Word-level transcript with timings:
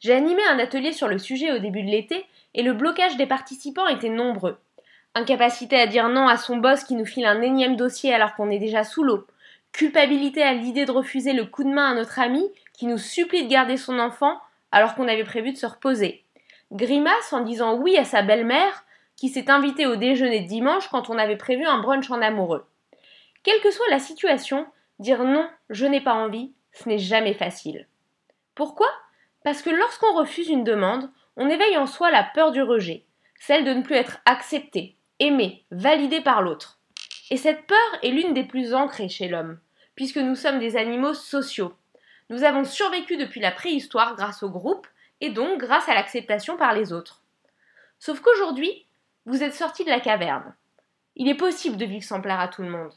J'ai 0.00 0.14
animé 0.14 0.42
un 0.48 0.58
atelier 0.58 0.92
sur 0.92 1.08
le 1.08 1.18
sujet 1.18 1.52
au 1.52 1.58
début 1.58 1.82
de 1.82 1.90
l'été 1.90 2.24
et 2.54 2.62
le 2.62 2.72
blocage 2.72 3.18
des 3.18 3.26
participants 3.26 3.86
était 3.86 4.08
nombreux. 4.08 4.58
Incapacité 5.14 5.78
à 5.78 5.86
dire 5.86 6.08
non 6.08 6.26
à 6.26 6.38
son 6.38 6.56
boss 6.56 6.84
qui 6.84 6.94
nous 6.94 7.04
file 7.04 7.26
un 7.26 7.42
énième 7.42 7.76
dossier 7.76 8.14
alors 8.14 8.34
qu'on 8.34 8.50
est 8.50 8.58
déjà 8.58 8.82
sous 8.82 9.02
l'eau. 9.02 9.26
Culpabilité 9.72 10.42
à 10.42 10.54
l'idée 10.54 10.86
de 10.86 10.90
refuser 10.90 11.34
le 11.34 11.44
coup 11.44 11.64
de 11.64 11.68
main 11.68 11.90
à 11.90 11.94
notre 11.94 12.18
ami 12.18 12.50
qui 12.72 12.86
nous 12.86 12.96
supplie 12.96 13.44
de 13.44 13.50
garder 13.50 13.76
son 13.76 13.98
enfant 13.98 14.40
alors 14.72 14.94
qu'on 14.94 15.06
avait 15.06 15.24
prévu 15.24 15.52
de 15.52 15.58
se 15.58 15.66
reposer. 15.66 16.24
Grimace 16.72 17.32
en 17.32 17.40
disant 17.40 17.76
oui 17.76 17.98
à 17.98 18.04
sa 18.04 18.22
belle-mère 18.22 18.84
qui 19.16 19.28
s'est 19.28 19.50
invitée 19.50 19.86
au 19.86 19.96
déjeuner 19.96 20.40
de 20.40 20.48
dimanche 20.48 20.88
quand 20.88 21.10
on 21.10 21.18
avait 21.18 21.36
prévu 21.36 21.66
un 21.66 21.78
brunch 21.78 22.10
en 22.10 22.22
amoureux. 22.22 22.64
Quelle 23.42 23.60
que 23.60 23.70
soit 23.70 23.90
la 23.90 23.98
situation, 23.98 24.66
dire 24.98 25.24
non, 25.24 25.46
je 25.68 25.84
n'ai 25.84 26.00
pas 26.00 26.14
envie, 26.14 26.52
ce 26.72 26.88
n'est 26.88 26.98
jamais 26.98 27.34
facile. 27.34 27.86
Pourquoi? 28.54 28.88
Parce 29.44 29.62
que 29.62 29.70
lorsqu'on 29.70 30.14
refuse 30.14 30.48
une 30.48 30.64
demande, 30.64 31.10
on 31.36 31.48
éveille 31.48 31.78
en 31.78 31.86
soi 31.86 32.10
la 32.10 32.24
peur 32.24 32.52
du 32.52 32.62
rejet, 32.62 33.04
celle 33.38 33.64
de 33.64 33.72
ne 33.72 33.82
plus 33.82 33.94
être 33.94 34.18
accepté, 34.26 34.96
aimé, 35.18 35.64
validé 35.70 36.20
par 36.20 36.42
l'autre. 36.42 36.78
Et 37.30 37.36
cette 37.36 37.66
peur 37.66 37.78
est 38.02 38.10
l'une 38.10 38.34
des 38.34 38.44
plus 38.44 38.74
ancrées 38.74 39.08
chez 39.08 39.28
l'homme, 39.28 39.58
puisque 39.94 40.18
nous 40.18 40.34
sommes 40.34 40.58
des 40.58 40.76
animaux 40.76 41.14
sociaux. 41.14 41.74
Nous 42.28 42.44
avons 42.44 42.64
survécu 42.64 43.16
depuis 43.16 43.40
la 43.40 43.50
préhistoire 43.50 44.14
grâce 44.16 44.42
au 44.42 44.50
groupe, 44.50 44.86
et 45.20 45.30
donc 45.30 45.58
grâce 45.58 45.88
à 45.88 45.94
l'acceptation 45.94 46.56
par 46.56 46.74
les 46.74 46.92
autres. 46.92 47.22
Sauf 47.98 48.20
qu'aujourd'hui, 48.20 48.86
vous 49.26 49.42
êtes 49.42 49.54
sorti 49.54 49.84
de 49.84 49.90
la 49.90 50.00
caverne. 50.00 50.54
Il 51.16 51.28
est 51.28 51.34
possible 51.34 51.76
de 51.76 51.84
vivre 51.84 52.04
sans 52.04 52.20
plaire 52.20 52.40
à 52.40 52.48
tout 52.48 52.62
le 52.62 52.70
monde. 52.70 52.92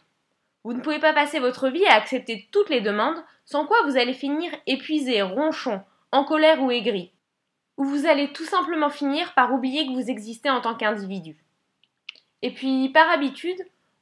Vous 0.63 0.73
ne 0.73 0.79
pouvez 0.79 0.99
pas 0.99 1.13
passer 1.13 1.39
votre 1.39 1.67
vie 1.69 1.85
à 1.87 1.95
accepter 1.95 2.47
toutes 2.51 2.69
les 2.69 2.79
demandes, 2.79 3.21
sans 3.43 3.65
quoi 3.65 3.77
vous 3.85 3.97
allez 3.97 4.13
finir 4.13 4.51
épuisé, 4.65 5.21
ronchon, 5.21 5.83
en 6.13 6.23
colère 6.23 6.61
ou 6.61 6.69
aigri. 6.69 7.11
Ou 7.77 7.85
vous 7.85 8.05
allez 8.05 8.31
tout 8.31 8.45
simplement 8.45 8.91
finir 8.91 9.33
par 9.33 9.51
oublier 9.51 9.87
que 9.87 9.93
vous 9.93 10.11
existez 10.11 10.47
en 10.47 10.61
tant 10.61 10.75
qu'individu. 10.75 11.35
Et 12.43 12.53
puis, 12.53 12.89
par 12.89 13.09
habitude, 13.09 13.57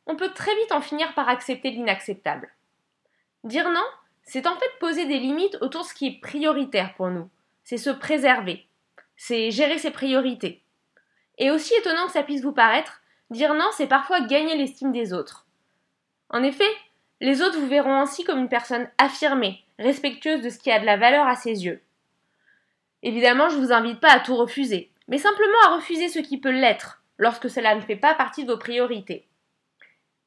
on 0.08 0.18
peut 0.18 0.32
très 0.32 0.54
vite 0.58 0.74
en 0.74 0.82
finir 0.82 1.14
par 1.14 1.30
accepter 1.30 1.72
l'inacceptable. 1.72 2.50
Dire 3.46 3.72
non, 3.72 3.86
c'est 4.24 4.46
en 4.46 4.58
fait 4.58 4.80
poser 4.82 5.06
des 5.06 5.20
limites 5.20 5.58
autour 5.62 5.84
de 5.84 5.88
ce 5.88 5.94
qui 5.94 6.08
est 6.08 6.20
prioritaire 6.20 6.94
pour 6.96 7.08
nous. 7.08 7.30
C'est 7.64 7.78
se 7.78 7.90
préserver. 7.90 8.68
C'est 9.16 9.50
gérer 9.50 9.78
ses 9.78 9.92
priorités. 9.92 10.62
Et 11.38 11.50
aussi 11.50 11.74
étonnant 11.76 12.08
que 12.08 12.12
ça 12.12 12.24
puisse 12.24 12.42
vous 12.42 12.52
paraître, 12.52 13.02
dire 13.30 13.54
non, 13.54 13.70
c'est 13.72 13.88
parfois 13.88 14.20
gagner 14.20 14.58
l'estime 14.58 14.92
des 14.92 15.14
autres. 15.14 15.46
En 16.30 16.44
effet, 16.44 16.70
les 17.22 17.42
autres 17.42 17.58
vous 17.58 17.68
verront 17.68 18.02
ainsi 18.02 18.26
comme 18.26 18.40
une 18.40 18.50
personne 18.50 18.90
affirmée, 18.98 19.64
respectueuse 19.80 20.42
de 20.42 20.50
ce 20.50 20.60
qui 20.60 20.72
a 20.72 20.80
de 20.80 20.86
la 20.86 20.98
valeur 20.98 21.26
à 21.26 21.38
ses 21.38 21.64
yeux. 21.64 21.82
Évidemment, 23.04 23.50
je 23.50 23.58
ne 23.58 23.62
vous 23.62 23.74
invite 23.74 24.00
pas 24.00 24.12
à 24.12 24.20
tout 24.20 24.36
refuser, 24.36 24.92
mais 25.08 25.18
simplement 25.18 25.58
à 25.66 25.76
refuser 25.76 26.10
ce 26.10 26.20
qui 26.20 26.38
peut 26.38 26.52
l'être, 26.52 27.04
lorsque 27.18 27.50
cela 27.50 27.76
ne 27.76 27.82
fait 27.82 27.96
pas 27.96 28.14
partie 28.14 28.46
de 28.46 28.52
vos 28.52 28.60
priorités. 28.60 29.28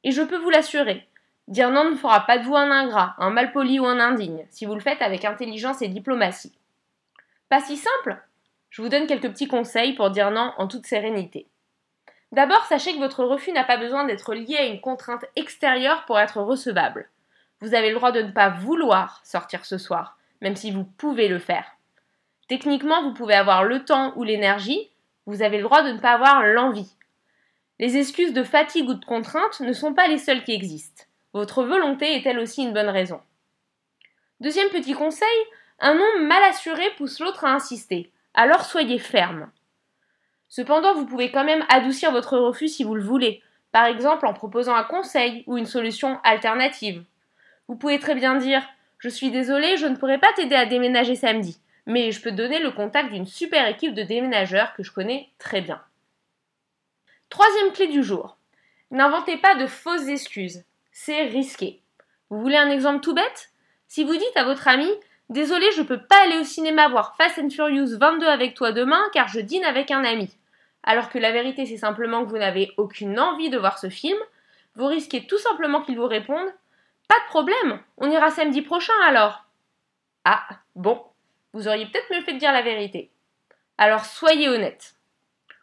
Et 0.03 0.11
je 0.11 0.21
peux 0.21 0.37
vous 0.37 0.49
l'assurer, 0.49 1.07
dire 1.47 1.71
non 1.71 1.89
ne 1.89 1.95
fera 1.95 2.25
pas 2.25 2.37
de 2.37 2.43
vous 2.43 2.55
un 2.55 2.71
ingrat, 2.71 3.15
un 3.17 3.29
malpoli 3.29 3.79
ou 3.79 3.85
un 3.85 3.99
indigne, 3.99 4.45
si 4.49 4.65
vous 4.65 4.73
le 4.73 4.79
faites 4.79 5.01
avec 5.01 5.25
intelligence 5.25 5.81
et 5.81 5.87
diplomatie. 5.87 6.57
Pas 7.49 7.61
si 7.61 7.77
simple 7.77 8.21
Je 8.69 8.81
vous 8.81 8.89
donne 8.89 9.07
quelques 9.07 9.29
petits 9.29 9.47
conseils 9.47 9.93
pour 9.93 10.09
dire 10.09 10.31
non 10.31 10.53
en 10.57 10.67
toute 10.67 10.85
sérénité. 10.85 11.47
D'abord, 12.31 12.65
sachez 12.65 12.93
que 12.93 12.99
votre 12.99 13.23
refus 13.23 13.51
n'a 13.51 13.63
pas 13.63 13.77
besoin 13.77 14.03
d'être 14.05 14.33
lié 14.33 14.57
à 14.57 14.65
une 14.65 14.81
contrainte 14.81 15.25
extérieure 15.35 16.05
pour 16.05 16.19
être 16.19 16.41
recevable. 16.41 17.09
Vous 17.61 17.73
avez 17.73 17.89
le 17.89 17.95
droit 17.95 18.11
de 18.11 18.21
ne 18.21 18.31
pas 18.31 18.49
vouloir 18.49 19.21
sortir 19.23 19.63
ce 19.63 19.77
soir, 19.77 20.17
même 20.41 20.55
si 20.55 20.71
vous 20.71 20.83
pouvez 20.83 21.29
le 21.29 21.39
faire. 21.39 21.74
Techniquement, 22.47 23.01
vous 23.03 23.13
pouvez 23.13 23.33
avoir 23.33 23.63
le 23.63 23.83
temps 23.83 24.13
ou 24.15 24.23
l'énergie, 24.23 24.91
vous 25.25 25.41
avez 25.41 25.57
le 25.57 25.63
droit 25.63 25.81
de 25.81 25.91
ne 25.91 25.99
pas 25.99 26.13
avoir 26.13 26.45
l'envie. 26.45 26.95
Les 27.79 27.97
excuses 27.97 28.33
de 28.33 28.43
fatigue 28.43 28.87
ou 28.87 28.93
de 28.93 29.05
contrainte 29.05 29.59
ne 29.59 29.73
sont 29.73 29.93
pas 29.93 30.07
les 30.07 30.19
seules 30.19 30.43
qui 30.43 30.53
existent. 30.53 31.03
Votre 31.33 31.63
volonté 31.63 32.15
est 32.15 32.25
elle 32.25 32.39
aussi 32.39 32.63
une 32.63 32.73
bonne 32.73 32.89
raison. 32.89 33.19
Deuxième 34.39 34.69
petit 34.69 34.93
conseil, 34.93 35.27
un 35.79 35.95
nom 35.95 36.19
mal 36.21 36.43
assuré 36.43 36.83
pousse 36.97 37.19
l'autre 37.19 37.45
à 37.45 37.53
insister. 37.53 38.11
Alors 38.33 38.65
soyez 38.65 38.99
ferme. 38.99 39.51
Cependant, 40.47 40.93
vous 40.93 41.05
pouvez 41.05 41.31
quand 41.31 41.43
même 41.43 41.65
adoucir 41.69 42.11
votre 42.11 42.37
refus 42.37 42.69
si 42.69 42.83
vous 42.83 42.95
le 42.95 43.03
voulez, 43.03 43.41
par 43.71 43.85
exemple 43.85 44.25
en 44.27 44.33
proposant 44.33 44.75
un 44.75 44.83
conseil 44.83 45.43
ou 45.47 45.57
une 45.57 45.65
solution 45.65 46.19
alternative. 46.23 47.03
Vous 47.67 47.75
pouvez 47.75 47.99
très 47.99 48.15
bien 48.15 48.35
dire 48.35 48.61
Je 48.99 49.09
suis 49.09 49.31
désolé, 49.31 49.77
je 49.77 49.87
ne 49.87 49.97
pourrai 49.97 50.19
pas 50.19 50.31
t'aider 50.35 50.55
à 50.55 50.65
déménager 50.65 51.15
samedi, 51.15 51.59
mais 51.85 52.11
je 52.11 52.21
peux 52.21 52.31
donner 52.31 52.59
le 52.59 52.71
contact 52.71 53.11
d'une 53.11 53.25
super 53.25 53.67
équipe 53.67 53.93
de 53.93 54.03
déménageurs 54.03 54.73
que 54.73 54.83
je 54.83 54.91
connais 54.91 55.29
très 55.37 55.61
bien. 55.61 55.81
Troisième 57.29 57.73
clé 57.73 57.87
du 57.87 58.03
jour. 58.03 58.37
N'inventez 58.91 59.37
pas 59.37 59.55
de 59.55 59.67
fausses 59.67 60.07
excuses. 60.07 60.63
C'est 60.91 61.23
risqué. 61.23 61.81
Vous 62.29 62.39
voulez 62.39 62.57
un 62.57 62.69
exemple 62.69 63.01
tout 63.01 63.13
bête? 63.13 63.51
Si 63.87 64.03
vous 64.03 64.15
dites 64.15 64.37
à 64.37 64.43
votre 64.43 64.67
ami 64.67 64.89
Désolé, 65.29 65.71
je 65.71 65.81
ne 65.81 65.87
peux 65.87 66.01
pas 66.01 66.21
aller 66.23 66.37
au 66.37 66.43
cinéma 66.43 66.87
voir 66.87 67.15
Fast 67.15 67.39
and 67.39 67.49
Furious 67.49 67.97
22 67.97 68.27
avec 68.27 68.53
toi 68.53 68.71
demain 68.71 69.01
car 69.11 69.27
je 69.27 69.39
dîne 69.39 69.63
avec 69.63 69.89
un 69.89 70.03
ami. 70.03 70.37
Alors 70.83 71.09
que 71.09 71.17
la 71.17 71.31
vérité 71.31 71.65
c'est 71.65 71.77
simplement 71.77 72.23
que 72.23 72.29
vous 72.29 72.37
n'avez 72.37 72.71
aucune 72.77 73.19
envie 73.19 73.49
de 73.49 73.57
voir 73.57 73.79
ce 73.79 73.89
film, 73.89 74.17
vous 74.75 74.85
risquez 74.85 75.25
tout 75.25 75.39
simplement 75.39 75.81
qu'il 75.81 75.97
vous 75.97 76.05
réponde 76.05 76.47
Pas 77.07 77.19
de 77.19 77.29
problème, 77.29 77.79
on 77.97 78.11
ira 78.11 78.29
samedi 78.29 78.61
prochain 78.61 78.93
alors. 79.07 79.45
Ah, 80.25 80.47
bon, 80.75 81.01
vous 81.55 81.69
auriez 81.69 81.85
peut-être 81.85 82.13
mieux 82.13 82.21
fait 82.21 82.33
de 82.33 82.37
dire 82.37 82.51
la 82.51 82.61
vérité. 82.61 83.09
Alors 83.77 84.03
soyez 84.03 84.49
honnête. 84.49 84.95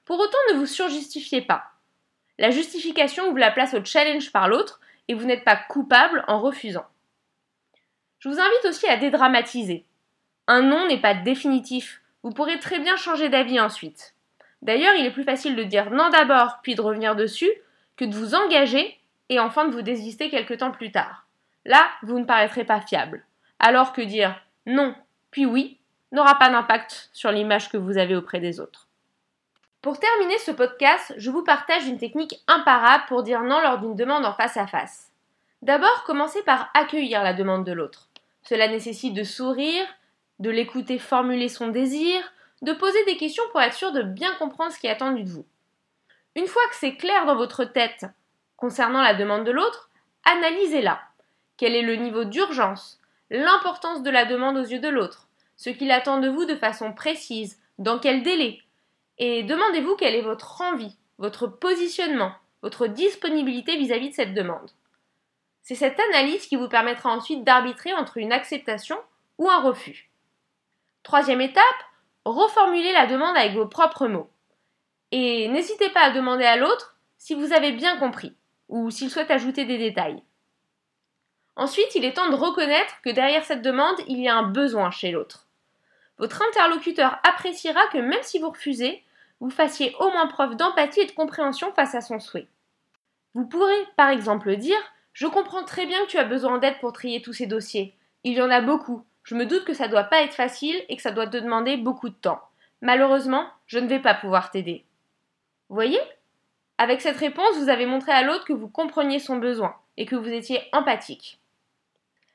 Pour 0.06 0.18
autant, 0.18 0.38
ne 0.50 0.58
vous 0.58 0.66
surjustifiez 0.66 1.42
pas. 1.42 1.64
La 2.38 2.50
justification 2.50 3.28
ouvre 3.28 3.38
la 3.38 3.50
place 3.50 3.74
au 3.74 3.84
challenge 3.84 4.32
par 4.32 4.48
l'autre 4.48 4.80
et 5.08 5.14
vous 5.14 5.26
n'êtes 5.26 5.44
pas 5.44 5.56
coupable 5.56 6.24
en 6.28 6.40
refusant. 6.40 6.86
Je 8.20 8.30
vous 8.30 8.40
invite 8.40 8.64
aussi 8.64 8.86
à 8.88 8.96
dédramatiser. 8.96 9.84
Un 10.46 10.62
non 10.62 10.88
n'est 10.88 11.00
pas 11.00 11.12
définitif. 11.12 12.00
Vous 12.22 12.30
pourrez 12.30 12.58
très 12.58 12.78
bien 12.78 12.96
changer 12.96 13.28
d'avis 13.28 13.60
ensuite. 13.60 14.14
D'ailleurs, 14.62 14.94
il 14.94 15.04
est 15.04 15.12
plus 15.12 15.24
facile 15.24 15.56
de 15.56 15.62
dire 15.62 15.90
non 15.90 16.08
d'abord 16.08 16.60
puis 16.62 16.74
de 16.74 16.80
revenir 16.80 17.16
dessus 17.16 17.50
que 17.96 18.06
de 18.06 18.14
vous 18.14 18.34
engager 18.34 18.98
et 19.28 19.38
enfin 19.38 19.68
de 19.68 19.72
vous 19.72 19.82
désister 19.82 20.30
quelque 20.30 20.54
temps 20.54 20.70
plus 20.70 20.90
tard. 20.90 21.26
Là, 21.66 21.90
vous 22.02 22.18
ne 22.18 22.24
paraîtrez 22.24 22.64
pas 22.64 22.80
fiable. 22.80 23.26
Alors 23.58 23.92
que 23.92 24.00
dire 24.00 24.40
non 24.64 24.94
puis 25.30 25.44
oui 25.44 25.78
n'aura 26.12 26.36
pas 26.36 26.50
d'impact 26.50 27.10
sur 27.12 27.32
l'image 27.32 27.70
que 27.70 27.76
vous 27.76 27.98
avez 27.98 28.14
auprès 28.14 28.38
des 28.38 28.60
autres. 28.60 28.86
Pour 29.80 29.98
terminer 29.98 30.38
ce 30.38 30.52
podcast, 30.52 31.12
je 31.16 31.30
vous 31.30 31.42
partage 31.42 31.88
une 31.88 31.98
technique 31.98 32.40
imparable 32.46 33.04
pour 33.08 33.24
dire 33.24 33.42
non 33.42 33.60
lors 33.60 33.78
d'une 33.78 33.96
demande 33.96 34.24
en 34.24 34.32
face 34.32 34.56
à 34.56 34.66
face. 34.66 35.10
D'abord, 35.62 36.04
commencez 36.04 36.42
par 36.42 36.70
accueillir 36.74 37.22
la 37.22 37.32
demande 37.32 37.64
de 37.64 37.72
l'autre. 37.72 38.08
Cela 38.42 38.68
nécessite 38.68 39.14
de 39.14 39.24
sourire, 39.24 39.84
de 40.38 40.50
l'écouter 40.50 40.98
formuler 40.98 41.48
son 41.48 41.68
désir, 41.68 42.20
de 42.62 42.72
poser 42.72 43.04
des 43.06 43.16
questions 43.16 43.42
pour 43.50 43.60
être 43.60 43.74
sûr 43.74 43.92
de 43.92 44.02
bien 44.02 44.32
comprendre 44.34 44.72
ce 44.72 44.78
qui 44.78 44.86
est 44.86 44.90
attendu 44.90 45.24
de 45.24 45.30
vous. 45.30 45.46
Une 46.36 46.46
fois 46.46 46.62
que 46.68 46.76
c'est 46.76 46.96
clair 46.96 47.26
dans 47.26 47.36
votre 47.36 47.64
tête 47.64 48.06
concernant 48.56 49.02
la 49.02 49.14
demande 49.14 49.44
de 49.44 49.50
l'autre, 49.50 49.90
analysez-la. 50.24 51.00
Quel 51.56 51.74
est 51.74 51.82
le 51.82 51.96
niveau 51.96 52.24
d'urgence, 52.24 53.00
l'importance 53.30 54.02
de 54.02 54.10
la 54.10 54.24
demande 54.24 54.56
aux 54.56 54.64
yeux 54.64 54.78
de 54.78 54.88
l'autre, 54.88 55.28
ce 55.56 55.70
qu'il 55.70 55.90
attend 55.90 56.20
de 56.20 56.28
vous 56.28 56.44
de 56.44 56.56
façon 56.56 56.92
précise, 56.92 57.60
dans 57.78 57.98
quel 57.98 58.22
délai, 58.22 58.60
et 59.18 59.42
demandez-vous 59.42 59.96
quelle 59.96 60.14
est 60.14 60.22
votre 60.22 60.60
envie, 60.60 60.96
votre 61.18 61.46
positionnement, 61.46 62.32
votre 62.62 62.86
disponibilité 62.86 63.76
vis-à-vis 63.76 64.10
de 64.10 64.14
cette 64.14 64.34
demande. 64.34 64.70
C'est 65.62 65.74
cette 65.74 66.00
analyse 66.10 66.46
qui 66.46 66.56
vous 66.56 66.68
permettra 66.68 67.10
ensuite 67.10 67.44
d'arbitrer 67.44 67.94
entre 67.94 68.16
une 68.16 68.32
acceptation 68.32 68.96
ou 69.38 69.48
un 69.48 69.62
refus. 69.62 70.10
Troisième 71.02 71.40
étape, 71.40 71.62
reformulez 72.24 72.92
la 72.92 73.06
demande 73.06 73.36
avec 73.36 73.52
vos 73.52 73.66
propres 73.66 74.08
mots. 74.08 74.30
Et 75.12 75.48
n'hésitez 75.48 75.90
pas 75.90 76.02
à 76.02 76.10
demander 76.10 76.44
à 76.44 76.56
l'autre 76.56 76.96
si 77.18 77.34
vous 77.34 77.52
avez 77.52 77.72
bien 77.72 77.96
compris 77.98 78.34
ou 78.68 78.90
s'il 78.90 79.10
souhaite 79.10 79.30
ajouter 79.30 79.64
des 79.64 79.78
détails. 79.78 80.22
Ensuite, 81.56 81.94
il 81.94 82.04
est 82.04 82.14
temps 82.14 82.30
de 82.30 82.36
reconnaître 82.36 83.00
que 83.02 83.10
derrière 83.10 83.44
cette 83.44 83.62
demande, 83.62 83.96
il 84.08 84.20
y 84.20 84.28
a 84.28 84.36
un 84.36 84.44
besoin 84.44 84.90
chez 84.90 85.10
l'autre. 85.10 85.46
Votre 86.18 86.42
interlocuteur 86.42 87.18
appréciera 87.24 87.86
que 87.88 87.98
même 87.98 88.22
si 88.22 88.38
vous 88.38 88.50
refusez, 88.50 89.02
vous 89.40 89.50
fassiez 89.50 89.94
au 89.98 90.10
moins 90.10 90.28
preuve 90.28 90.56
d'empathie 90.56 91.00
et 91.00 91.06
de 91.06 91.12
compréhension 91.12 91.72
face 91.72 91.94
à 91.94 92.00
son 92.00 92.20
souhait. 92.20 92.46
Vous 93.34 93.44
pourrez, 93.44 93.86
par 93.96 94.08
exemple, 94.08 94.54
dire 94.56 94.78
Je 95.12 95.26
comprends 95.26 95.64
très 95.64 95.84
bien 95.84 96.00
que 96.04 96.10
tu 96.10 96.18
as 96.18 96.24
besoin 96.24 96.58
d'aide 96.58 96.78
pour 96.80 96.92
trier 96.92 97.20
tous 97.22 97.32
ces 97.32 97.46
dossiers. 97.46 97.94
Il 98.24 98.34
y 98.34 98.42
en 98.42 98.50
a 98.50 98.60
beaucoup. 98.60 99.04
Je 99.24 99.34
me 99.34 99.46
doute 99.46 99.64
que 99.64 99.74
ça 99.74 99.88
doit 99.88 100.04
pas 100.04 100.22
être 100.22 100.34
facile 100.34 100.80
et 100.88 100.96
que 100.96 101.02
ça 101.02 101.10
doit 101.10 101.26
te 101.26 101.36
demander 101.36 101.76
beaucoup 101.76 102.08
de 102.08 102.14
temps. 102.14 102.40
Malheureusement, 102.80 103.46
je 103.66 103.78
ne 103.78 103.88
vais 103.88 104.00
pas 104.00 104.14
pouvoir 104.14 104.50
t'aider. 104.50 104.84
Voyez? 105.68 106.00
Avec 106.78 107.00
cette 107.00 107.16
réponse, 107.16 107.56
vous 107.58 107.68
avez 107.68 107.86
montré 107.86 108.12
à 108.12 108.22
l'autre 108.22 108.44
que 108.44 108.52
vous 108.52 108.68
compreniez 108.68 109.18
son 109.18 109.36
besoin 109.36 109.74
et 109.96 110.06
que 110.06 110.16
vous 110.16 110.28
étiez 110.28 110.60
empathique. 110.72 111.38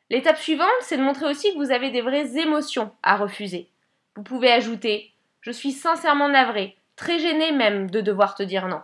L'étape 0.09 0.37
suivante, 0.37 0.69
c'est 0.81 0.97
de 0.97 1.03
montrer 1.03 1.25
aussi 1.25 1.51
que 1.53 1.57
vous 1.57 1.71
avez 1.71 1.89
des 1.91 2.01
vraies 2.01 2.37
émotions 2.37 2.93
à 3.03 3.17
refuser. 3.17 3.69
Vous 4.15 4.23
pouvez 4.23 4.51
ajouter 4.51 5.13
Je 5.41 5.51
suis 5.51 5.71
sincèrement 5.71 6.29
navré, 6.29 6.77
très 6.95 7.19
gêné 7.19 7.51
même 7.51 7.89
de 7.89 8.01
devoir 8.01 8.35
te 8.35 8.43
dire 8.43 8.67
non. 8.67 8.81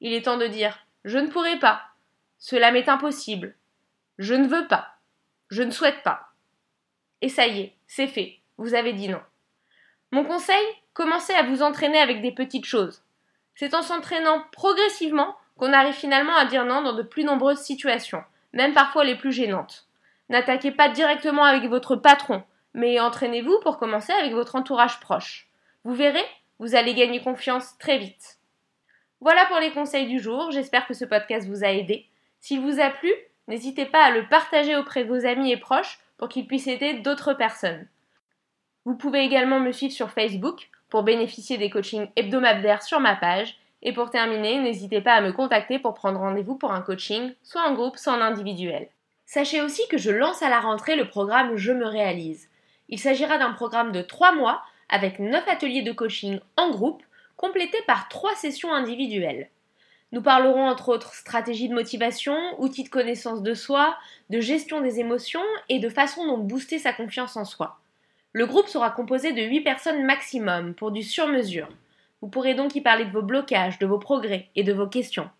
Il 0.00 0.12
est 0.12 0.22
temps 0.22 0.36
de 0.36 0.46
dire 0.46 0.86
Je 1.04 1.18
ne 1.18 1.28
pourrai 1.28 1.58
pas. 1.58 1.82
Cela 2.38 2.72
m'est 2.72 2.88
impossible. 2.88 3.54
Je 4.18 4.34
ne 4.34 4.48
veux 4.48 4.66
pas. 4.66 4.96
Je 5.48 5.62
ne 5.62 5.70
souhaite 5.70 6.02
pas. 6.02 6.30
Et 7.22 7.28
ça 7.28 7.46
y 7.46 7.60
est, 7.60 7.74
c'est 7.86 8.06
fait. 8.06 8.38
Vous 8.56 8.74
avez 8.74 8.92
dit 8.92 9.08
non. 9.08 9.22
Mon 10.10 10.24
conseil 10.24 10.64
Commencez 10.92 11.32
à 11.32 11.44
vous 11.44 11.62
entraîner 11.62 11.98
avec 11.98 12.20
des 12.20 12.32
petites 12.32 12.64
choses. 12.64 13.02
C'est 13.54 13.74
en 13.74 13.82
s'entraînant 13.82 14.44
progressivement 14.52 15.36
qu'on 15.56 15.72
arrive 15.72 15.94
finalement 15.94 16.34
à 16.34 16.46
dire 16.46 16.64
non 16.64 16.82
dans 16.82 16.94
de 16.94 17.02
plus 17.02 17.24
nombreuses 17.24 17.60
situations, 17.60 18.22
même 18.52 18.74
parfois 18.74 19.04
les 19.04 19.16
plus 19.16 19.32
gênantes. 19.32 19.86
N'attaquez 20.28 20.70
pas 20.70 20.88
directement 20.88 21.44
avec 21.44 21.68
votre 21.68 21.96
patron, 21.96 22.42
mais 22.74 23.00
entraînez-vous 23.00 23.58
pour 23.62 23.78
commencer 23.78 24.12
avec 24.12 24.32
votre 24.32 24.56
entourage 24.56 25.00
proche. 25.00 25.48
Vous 25.84 25.94
verrez, 25.94 26.24
vous 26.58 26.74
allez 26.74 26.94
gagner 26.94 27.20
confiance 27.20 27.76
très 27.78 27.98
vite. 27.98 28.38
Voilà 29.20 29.44
pour 29.46 29.58
les 29.58 29.72
conseils 29.72 30.06
du 30.06 30.18
jour, 30.18 30.50
j'espère 30.50 30.86
que 30.86 30.94
ce 30.94 31.04
podcast 31.04 31.46
vous 31.48 31.64
a 31.64 31.68
aidé. 31.68 32.06
S'il 32.40 32.60
vous 32.60 32.80
a 32.80 32.90
plu, 32.90 33.12
n'hésitez 33.48 33.86
pas 33.86 34.04
à 34.04 34.10
le 34.10 34.26
partager 34.28 34.76
auprès 34.76 35.04
de 35.04 35.08
vos 35.08 35.26
amis 35.26 35.52
et 35.52 35.56
proches 35.56 35.98
pour 36.16 36.28
qu'ils 36.28 36.46
puissent 36.46 36.68
aider 36.68 36.94
d'autres 36.94 37.34
personnes. 37.34 37.86
Vous 38.84 38.94
pouvez 38.94 39.20
également 39.20 39.60
me 39.60 39.72
suivre 39.72 39.92
sur 39.92 40.10
Facebook 40.10 40.70
pour 40.88 41.02
bénéficier 41.02 41.58
des 41.58 41.70
coachings 41.70 42.08
hebdomadaires 42.16 42.82
sur 42.82 43.00
ma 43.00 43.14
page. 43.14 43.56
Et 43.82 43.92
pour 43.92 44.10
terminer, 44.10 44.60
n'hésitez 44.60 45.00
pas 45.00 45.14
à 45.14 45.20
me 45.20 45.32
contacter 45.32 45.78
pour 45.78 45.94
prendre 45.94 46.20
rendez-vous 46.20 46.56
pour 46.56 46.72
un 46.72 46.82
coaching, 46.82 47.32
soit 47.42 47.66
en 47.66 47.74
groupe, 47.74 47.96
soit 47.96 48.12
en 48.12 48.20
individuel. 48.20 48.88
Sachez 49.26 49.60
aussi 49.60 49.86
que 49.88 49.98
je 49.98 50.10
lance 50.10 50.42
à 50.42 50.50
la 50.50 50.60
rentrée 50.60 50.96
le 50.96 51.08
programme 51.08 51.56
Je 51.56 51.72
me 51.72 51.86
réalise. 51.86 52.48
Il 52.88 52.98
s'agira 52.98 53.38
d'un 53.38 53.52
programme 53.52 53.92
de 53.92 54.02
3 54.02 54.32
mois 54.32 54.62
avec 54.88 55.18
9 55.18 55.46
ateliers 55.48 55.82
de 55.82 55.92
coaching 55.92 56.40
en 56.56 56.70
groupe 56.70 57.02
complété 57.36 57.78
par 57.86 58.08
trois 58.08 58.34
sessions 58.34 58.74
individuelles. 58.74 59.48
Nous 60.12 60.20
parlerons 60.20 60.68
entre 60.68 60.88
autres 60.88 61.14
stratégie 61.14 61.68
de 61.68 61.74
motivation, 61.74 62.36
outils 62.58 62.82
de 62.82 62.88
connaissance 62.88 63.42
de 63.42 63.54
soi, 63.54 63.96
de 64.28 64.40
gestion 64.40 64.80
des 64.80 64.98
émotions 64.98 65.40
et 65.68 65.78
de 65.78 65.88
façon 65.88 66.26
dont 66.26 66.38
booster 66.38 66.78
sa 66.78 66.92
confiance 66.92 67.36
en 67.36 67.44
soi. 67.44 67.78
Le 68.32 68.46
groupe 68.46 68.68
sera 68.68 68.90
composé 68.90 69.32
de 69.32 69.42
8 69.42 69.60
personnes 69.62 70.04
maximum 70.04 70.74
pour 70.74 70.90
du 70.90 71.02
sur-mesure. 71.02 71.68
Vous 72.22 72.28
pourrez 72.28 72.54
donc 72.54 72.74
y 72.74 72.80
parler 72.80 73.04
de 73.04 73.12
vos 73.12 73.22
blocages, 73.22 73.78
de 73.78 73.86
vos 73.86 73.98
progrès 73.98 74.48
et 74.54 74.62
de 74.62 74.72
vos 74.72 74.86
questions. 74.86 75.30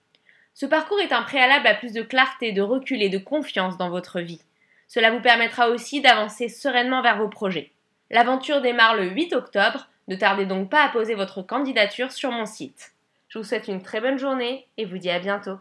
Ce 0.55 0.67
parcours 0.67 1.01
est 1.01 1.13
un 1.13 1.23
préalable 1.23 1.67
à 1.67 1.75
plus 1.75 1.93
de 1.93 2.03
clarté, 2.03 2.53
de 2.53 2.63
recul 2.63 3.03
et 3.03 3.09
de 3.09 3.19
confiance 3.19 3.77
dans 3.79 3.91
votre 3.91 4.21
vie. 4.21 4.43
Cela 4.89 5.11
vous 5.11 5.21
permettra 5.21 5.69
aussi 5.69 6.01
d'avancer 6.01 6.49
sereinement 6.49 7.03
vers 7.03 7.19
vos 7.19 7.29
projets. 7.29 7.73
L'aventure 8.11 8.61
démarre 8.61 8.97
le 8.97 9.09
8 9.09 9.35
octobre 9.35 9.87
ne 10.09 10.17
tardez 10.17 10.45
donc 10.45 10.69
pas 10.69 10.83
à 10.83 10.89
poser 10.89 11.15
votre 11.15 11.41
candidature 11.41 12.11
sur 12.11 12.33
mon 12.33 12.45
site. 12.45 12.95
Je 13.29 13.39
vous 13.39 13.45
souhaite 13.45 13.69
une 13.69 13.81
très 13.81 14.01
bonne 14.01 14.19
journée 14.19 14.67
et 14.77 14.85
vous 14.85 14.99
dis 14.99 15.09
à 15.09 15.21
bientôt. 15.21 15.59